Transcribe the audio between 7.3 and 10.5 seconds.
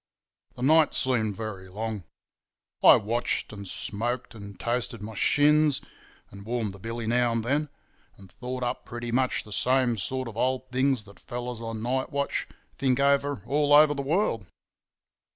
and then, and thought up pretty much the same sort of